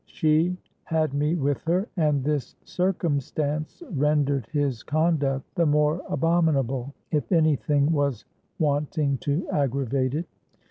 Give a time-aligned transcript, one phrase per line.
[0.07, 7.31] She had me with her; and this circumstance rendered his conduct the more abominable, if
[7.31, 8.25] any thing was
[8.57, 10.25] wanting to aggravate it.